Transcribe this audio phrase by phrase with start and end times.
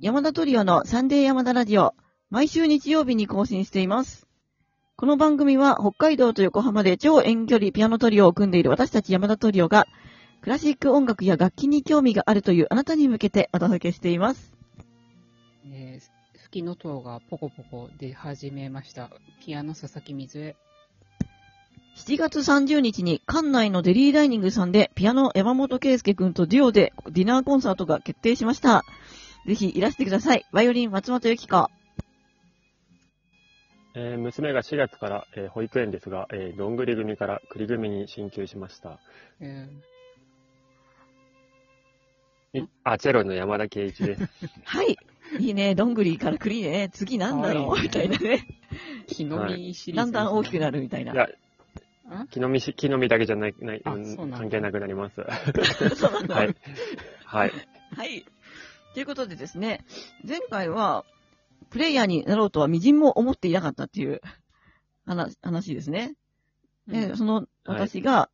[0.00, 1.94] 山田トリオのサンデー山田ラジオ、
[2.28, 4.28] 毎週日曜日に更新しています。
[4.96, 9.86] この番組は北海道と横浜で超遠距離ピアノトリオを組んでいる私たち山田トリオが、
[10.42, 14.52] クラシック音楽や楽器に興味があるというあなたに向けてお届けしています。
[15.64, 19.10] えー、吹きの塔がポコポコ出始めました。
[19.40, 20.56] ピアノ佐々木水江。
[21.94, 28.84] 7月30日に館内のデリーダイニングさんでピアノ山本圭介くんとデュオでディナーコンサートが決定しました。
[29.46, 30.44] ぜひいらしてください。
[30.52, 31.70] バイオリン松本由紀子。
[33.94, 38.98] えー娘が4月から、えー保育園ですが、えーどんぐり組から栗組に進級しました。
[39.40, 39.68] え
[42.54, 44.28] いあ、チェロの山田圭一です。
[44.64, 44.96] はい。
[45.38, 45.74] いいね。
[45.74, 46.90] どんぐりから栗ね。
[46.92, 48.46] 次なんだろうみたいなね。
[49.06, 51.12] ー、木の実シリーズ、だんだん大きくなるみたいな。
[51.12, 51.28] いや、あ
[52.30, 55.16] 木の実し、木の実だけじゃない、ない、うんあそうなんだ関係なくなります。
[55.96, 56.34] そうなんだ。
[56.34, 56.56] はい。
[57.24, 57.52] はい。
[57.96, 58.24] はい。
[58.94, 59.84] ということでですね、
[60.26, 61.04] 前回は、
[61.70, 64.20] プレイヤーになろうとは微塵も思っていなかったっていう
[65.06, 66.14] 話話ですね。
[66.86, 68.30] で、うんその私が、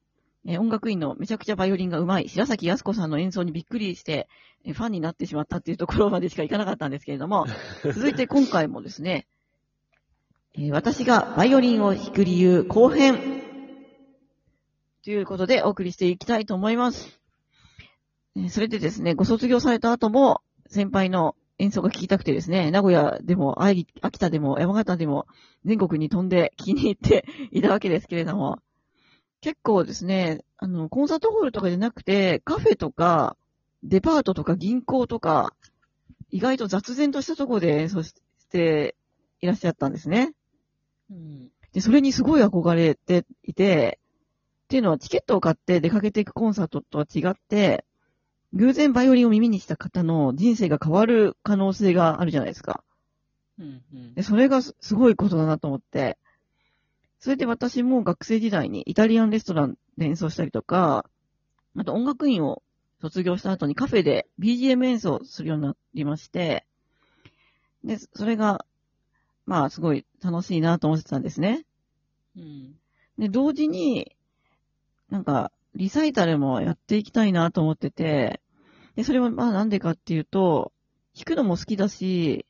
[0.47, 4.29] えー音楽院のめちゃくちゃバイオリンが上手い白崎康子さんの演奏にびっくりして、
[4.65, 7.47] えーファンになってしまったっていうところまでしかいかなかったんですけれども、
[7.85, 9.27] 続いて今回もですね、
[10.55, 13.40] えー私がバイオリンを弾く理由後編
[15.03, 17.21] ということでお送りしていきたいと思います。
[18.37, 25.27] えーそれでですね、ご卒業された後も先輩の演奏が聞きたくてですね、名古屋でも、愛秋田でも、山形でも、
[25.65, 28.59] 全国に飛んで気に入って いたわけですけれども、
[29.41, 33.37] 結構ですね、あの、コンサートホールとかじゃなくて、カフェとか、
[33.83, 35.55] デパートとか銀行とか、
[36.31, 38.15] 意外と雑然としたところで演奏し
[38.51, 38.97] て
[39.41, 40.35] いらっしゃったんですね。
[41.11, 41.49] うん。
[41.73, 43.99] で、それにすごい憧れていて、
[44.71, 47.85] っていうのはチケットを買って出かけていくコンサートとは違って、
[48.53, 52.85] 偶然バイオリンを耳にした方の人生が変わる可能性があるじゃないですか。
[53.59, 53.83] うん。
[53.93, 56.19] うんで、それがすすごいことだなと思って、
[57.19, 61.05] それで私も学生時代にイタリアンレストランで演奏したりとか、
[61.77, 62.63] あと音楽院を
[63.01, 66.65] 卒業した後にカフェで BGM 演奏するようになりまして、
[67.83, 68.65] で、それが、
[69.47, 71.67] まあすごい楽しいなと思ってたんですね。
[72.37, 72.77] うん。
[73.19, 74.17] で、同時に、
[75.11, 78.41] なんか、リサイタルもやっていきたいなと思ってて、
[78.97, 80.73] で、それはまあなんでかっていうと、
[81.17, 82.47] 弾くのも好きだし、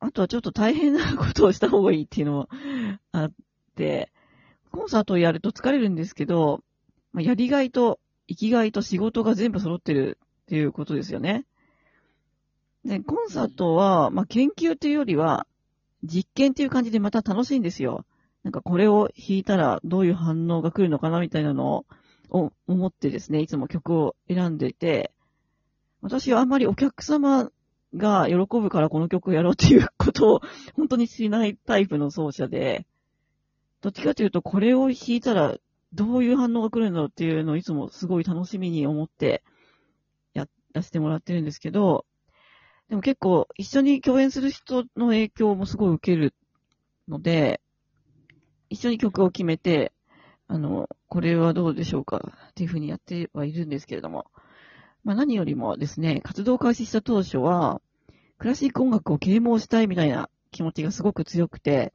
[0.00, 2.48] あとはちょっと大変なことをした方がいいっていうのも
[3.12, 3.32] あっ
[3.74, 4.12] て、
[4.70, 6.62] コンサートをやると疲れるんですけど、
[7.12, 11.46] まあ、やりがいと生きがいと仕事が全部揃ってるっていうことですよね。
[12.84, 15.46] で、コンサートは、まあ、研究というよりは、
[16.02, 18.04] 実験っていう感じでまた楽しいんですよ。
[18.44, 21.86] なんかこれを弾いたらどういう反応が来るのかなみたいなの
[22.30, 25.12] を思ってですね、いつも曲を選んでいて、
[26.02, 27.50] 私はあんまりお客様
[27.96, 30.40] が喜ぶからこの曲をやろうっていうことを
[30.76, 32.86] 本当にしないタイプの奏者で、
[33.80, 35.56] どっちかというとこれを弾いたら
[35.94, 39.42] どういう反応が来るんだろうっていうのをいつもすごい楽しみに思って
[40.34, 42.04] やらせてもらってるんですけど、
[42.90, 46.34] でも結構一緒に共演する人の影響もすごい受ける
[47.08, 47.62] ので、
[48.74, 49.92] 一緒に曲を決めて、
[50.48, 52.16] あの、これはどうでしょうか
[52.50, 54.26] っていうふうにやってはいるんですけれども。
[55.04, 57.80] まあ何よりもですね、活動開始した当初は、
[58.38, 61.92] クラシック音楽を啓蒙したいみたいな気持ちがすごく強くて、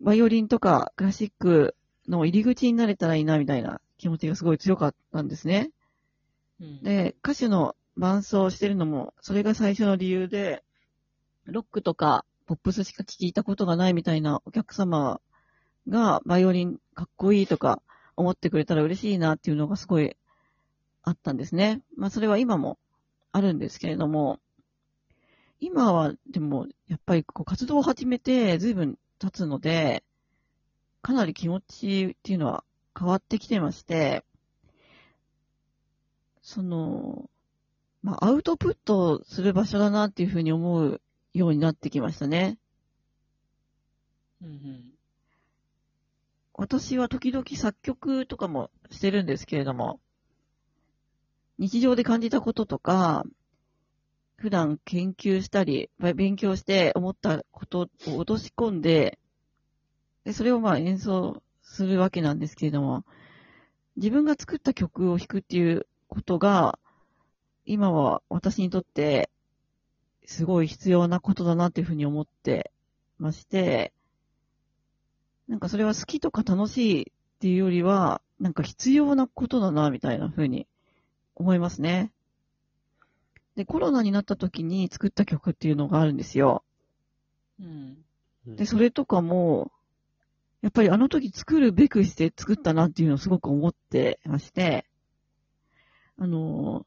[0.00, 1.74] バイオリンとかクラシック
[2.08, 5.70] の入り口になれたらいいなみたいな気持ちがすごい強かったんですね。
[6.60, 6.82] うん。
[6.82, 10.62] で、歌手の伴奏をしてるのも、それが最初の理由で、
[11.46, 15.20] ロックとかポップスしか聞いたことがないみたいなお客様
[15.88, 17.82] がバイオリンかっこいいとか
[18.16, 20.16] 思ってくれたら嬉しいなっていうのがすごい
[21.02, 21.82] あったんですね。
[21.96, 22.78] まあそれは今も
[23.32, 24.40] あるんですけれども、
[25.60, 30.04] 今はでもやっぱりこう活動を始めて随分経つので、
[31.02, 32.64] かなり気持ちっていうのは
[32.98, 34.24] 変わってきてまして、
[36.42, 37.30] その、
[38.02, 41.00] まあ、アウトプットする場所だなっていうふうに思う
[41.34, 42.58] ようになってきましたね。
[44.42, 44.48] うん。
[44.48, 44.92] うん。
[46.54, 50.00] 私は時々作曲とかもしてるんですけれども、
[51.58, 53.24] 日常で感じたこととか、
[54.36, 59.18] 普段研究したり、勉強して思ったことを落とし込んで、
[60.24, 63.04] で、それをまあ演奏するわけなんですけれども、
[63.96, 66.78] 自分が作った曲を弾くっていうことが、
[67.64, 69.30] 今は私にとって、
[70.26, 72.72] すごい必要なことだなっていうふうに思って
[73.18, 73.92] まして、
[75.52, 77.04] なんかそれは好きとか楽しいっ
[77.40, 80.66] ていうよりは、なんか必要なことだな、みたいな風に
[81.34, 82.10] 思いますね。
[83.54, 86.64] で、コロナになった時に作った曲っていうのがあるんですよ。
[87.60, 87.98] うん。
[88.46, 89.70] で、それとかも、
[90.62, 94.86] やっぱりあの時作るべくして作ったなっていうのをすごく思ってまして、
[96.16, 96.86] あの、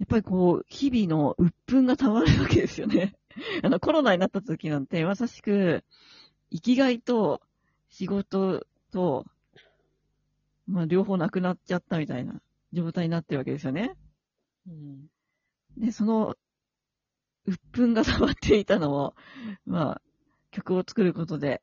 [0.00, 3.14] やっぱりこう、日々の鬱憤が溜まるわけですよね。
[3.62, 5.84] あの、コロナになった時なんて、まさしく、
[6.50, 7.40] 生きがいと
[7.92, 9.26] 仕事と、
[10.66, 12.40] まあ、両方なくなっちゃったみたいな
[12.72, 13.94] 状態になってるわけですよね。
[14.66, 15.06] うん。
[15.76, 16.34] で、その、
[17.44, 19.14] 鬱憤が溜まっていたのを、
[19.66, 20.02] まあ、
[20.50, 21.60] 曲を作ることで、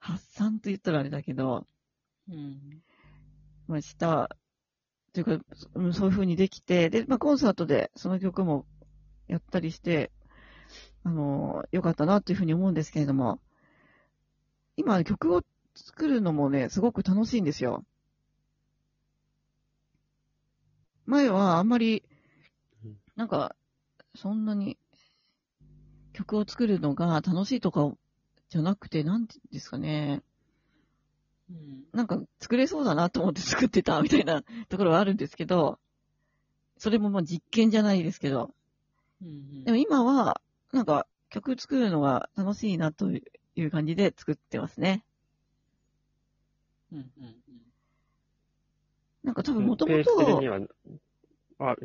[0.00, 1.64] 発散と言ったらあれだけど、
[2.28, 2.82] うん。
[3.68, 4.36] まあ、した、
[5.12, 5.44] というか、
[5.74, 8.66] うんそういう風にできて、で、まあ、コンサートでその曲も
[9.28, 10.10] やったりして、
[11.04, 13.38] あの、良かったなというふうに思うんですけれども、
[14.76, 15.42] 今、曲を
[15.74, 17.84] 作るのもね、すごく楽しいんですよ。
[21.06, 22.04] 前はあんまり
[22.84, 23.54] うん、なんか、
[24.14, 24.78] そんなに
[26.12, 27.92] 曲を作るのが楽しいとか
[28.50, 30.22] じゃなくて、なんていうんですかね。
[31.50, 31.84] うん。
[31.92, 35.78] なんか作れそうだなと思って 作ってたみたいなところはあるんですけど、
[36.78, 38.54] それもまあ実験じゃないですけど、
[39.22, 39.64] うん。
[39.64, 40.40] でも今は、
[40.72, 43.10] なんか曲作るのが楽しいなと
[43.56, 45.04] いう感じで作ってますね。
[46.92, 46.98] うん。
[46.98, 47.34] うん。
[49.22, 51.76] なんか多分もともと、は、あ、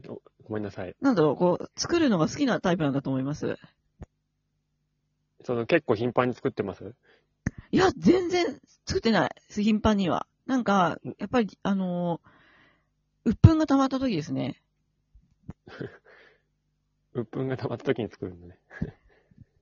[0.44, 0.96] ごめんなさい。
[1.02, 3.58] なんだろう、こう、作るのが好きなタイプなんだと思います。
[5.44, 6.96] その結構頻繁に作ってます？
[7.72, 9.31] いや、全然作ってない。
[9.50, 10.25] 頻繁には。
[10.46, 14.62] なんか、やっぱり、あのー、鬱憤が溜まった時ですね。
[17.14, 18.58] 鬱憤が溜まった時に作るんだね。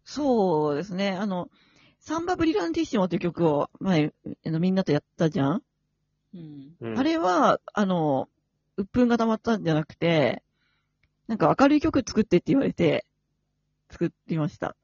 [0.04, 1.12] そうですね。
[1.12, 1.50] あの、
[2.07, 4.13] サンバブリランティッシモという曲を前、
[4.46, 5.63] あのみんなとやったじゃん？
[6.36, 6.75] うん。
[6.80, 8.30] うんあれは、あの、
[8.78, 10.44] 鬱憤が溜まったんじゃなくて、
[11.28, 13.07] なんか明るい曲作ってって言われて、
[13.90, 14.75] 作ってました。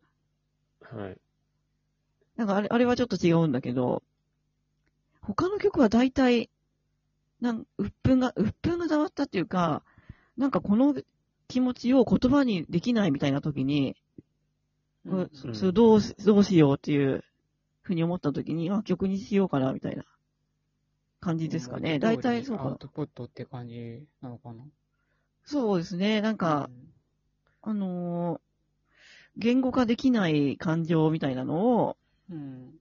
[0.82, 1.18] はい。
[2.38, 4.02] なんかあれ、あれはちょっと違うんだけど、
[5.22, 6.50] 他の曲は大体、
[7.40, 9.84] なん、鬱憤が、鬱憤が溜まったっていうか、
[10.38, 10.96] なんかこの
[11.48, 13.96] 気持ちを言葉にできないみたいな時に、
[15.06, 17.24] うんそれどうし、どうしようっていう
[17.82, 20.04] ふうに思った時に、あ、曲にしようかな、みたいな
[21.20, 22.00] 感じですかね。
[22.00, 22.64] 大体そうか。
[22.66, 24.64] アウトプットって感じなのかな？
[25.44, 26.22] そうですね。
[26.22, 26.70] なんか、
[27.62, 28.40] あのー
[29.38, 31.98] 言語化できない感情みたいなのを、
[32.30, 32.74] うん。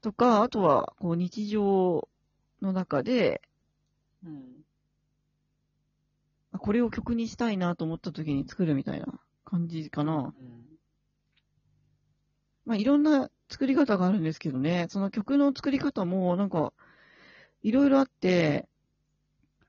[0.00, 2.08] とか、あとは、こう、日常
[2.62, 3.42] の中で、
[4.24, 4.64] うん。
[6.52, 10.34] あこれを曲にしたいなと思った時に作るみたいな感じかな。
[10.34, 10.69] うん。
[12.64, 16.72] まあ、いろんな作り方があるんですけどね、その曲の作り方も、なんか、
[17.62, 18.68] いろいろあって、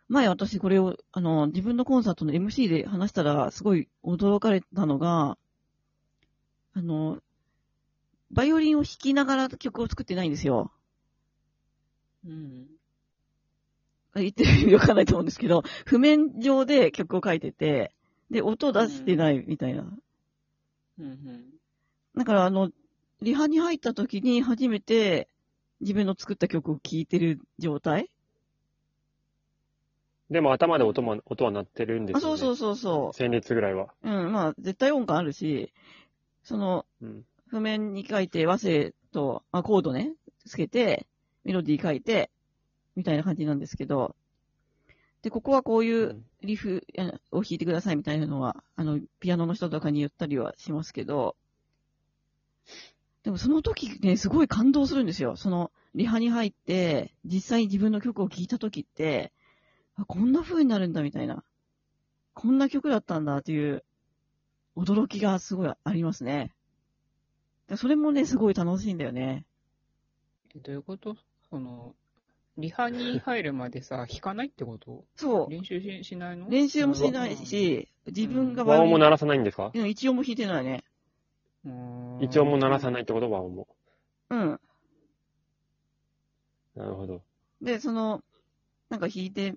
[0.07, 5.38] 前私これを、あの、自分のコンサートの MC で話したら、すごい驚かれたのが、
[6.73, 7.19] あの、
[8.31, 10.71] バイオリンを弾きながら曲を作ってないんですよ。
[12.25, 12.67] うん。
[14.15, 17.94] 言ってる意味わかんないと思うんですけど、譜面上で曲を書いてて、
[18.29, 19.85] で、音出してないみたいな。
[20.99, 21.45] うん。
[22.17, 22.71] だから、あの、
[23.21, 25.27] リハに入った時に初めて
[25.79, 28.09] 自分の作った曲を聴いてる状態？
[30.31, 32.40] でも頭で音も、音は鳴ってるんですあ、よね。
[32.40, 33.94] そうそうそうそ旋律ぐらいは。
[34.04, 34.09] う。
[34.09, 35.73] うん、まあ、絶対音感あるし、
[36.44, 37.25] その、うん。
[37.47, 40.13] 譜面に書いて和声と、あ、コードね、
[40.45, 41.06] つけて、
[41.44, 42.31] メロディー書いて、
[42.95, 44.16] みたいな感じなんですけど、
[45.21, 51.35] で、ここはこういううんリフあを弾いてくださいみたいなのは、あの、ピアノの人とかに言ったりはしますけど、
[53.23, 55.35] でもその時ね、すごい感動するんですよ。
[55.35, 59.31] その、リハに入って、実際に自分の曲を聴いた時って、
[59.95, 61.44] あ、こんな風になるんだみたいな。
[62.33, 63.83] こんな曲だったんだっていう、
[64.75, 66.51] 驚きがすごいありますね。
[67.68, 69.45] でそれもね、すごい楽しいんだよね。
[70.56, 71.16] えどういうこと？
[71.49, 71.94] その、
[72.57, 75.06] リハに入るまでさ、弾かないってこと？
[75.16, 75.51] そう。
[75.51, 76.49] 練習ししないの？
[76.49, 79.71] 練習もしないし、自分が和音も鳴ならさないんですか？
[79.73, 80.83] うん一音も弾いてないね。
[81.65, 83.68] うん一音も鳴らさないってこと和音も。
[84.30, 84.59] うん。
[86.75, 87.21] なるほど。
[87.61, 88.23] で、その、
[88.89, 89.56] なんか弾いて、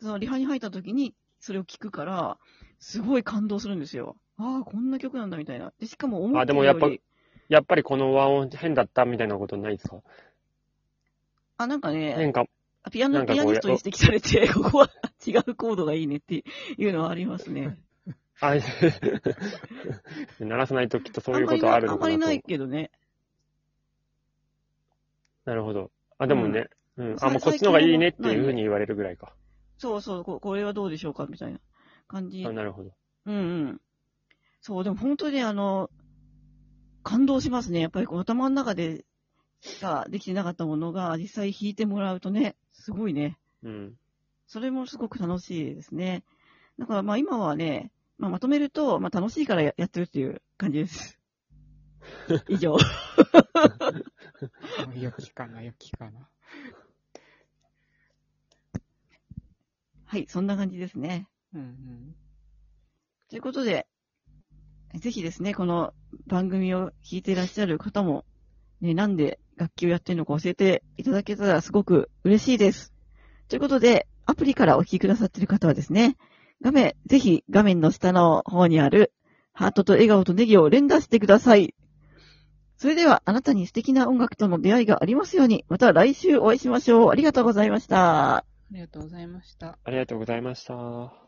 [0.00, 2.38] そのリハに入った時に、それを聞くから、
[2.78, 4.16] すごい感動するんですよ。
[4.36, 5.72] ああ、こんな曲なんだみたいな。
[5.78, 6.98] で、しかも思ってるよりあでもやっ
[7.48, 10.02] やっぱりこの和音変だったみたいなことないですか？
[11.58, 12.44] あ、なんかね、変化、
[12.90, 14.90] ピアノ、ピアニストに指摘されて、 ここは
[15.26, 16.44] 違うコードがいいねって
[16.76, 17.78] いうのはありますね。
[18.40, 18.54] あ、
[20.40, 22.14] 鳴らさないときっとそういうことあるのかなと。
[22.14, 22.90] あんまりないけどね。
[25.44, 25.90] なるほど。
[26.18, 27.18] あ、でもね、うん。
[27.18, 29.34] さあ、もうこっちの方がいいねっていうふうに言われるぐらいか。
[29.78, 31.60] そうそう、ここれはどうでしょうかみたいな
[32.08, 32.52] 感じあ、。
[32.52, 32.90] なるほど。
[33.26, 33.80] うんうん。
[34.60, 35.90] そう、でも本当にあの、
[37.02, 37.80] 感動しますね。
[37.80, 39.04] やっぱりこの頭の中で
[39.60, 43.38] しかできてなかったものが実際弾いてもらうとね、すごいね。
[43.62, 43.94] うん。
[44.46, 46.24] それもすごく楽しいですね。
[46.78, 51.18] だからまあ今はね、まあまとめると、まあ楽しいからややってるっていう感じです。
[52.48, 52.76] 以上。
[54.94, 56.28] 良きかな、良きかな。
[60.04, 61.26] はい、そんな感じですね。
[61.52, 62.16] うんうん。
[63.28, 63.86] ということで、
[64.94, 65.92] ぜひですね、この
[66.26, 68.24] 番組を聞いていらっしゃる方も、
[68.80, 72.92] ね、なんで楽器をやってるのか教えていただけたらすごく嬉しいです。
[73.48, 76.16] ということで、アプリからお聞きくださっている方はですね、
[76.62, 79.12] 画面、ぜひ画面の下の方にある
[79.52, 81.74] ハートと笑顔とネギを連打してください。
[82.76, 87.10] それでは、あなたに素敵な音楽との出会いがありますように、また来週お会いしましょう。
[87.10, 88.36] ありがとうございました。
[88.36, 89.78] ありがとうございました。
[89.84, 91.25] ありがとうございました。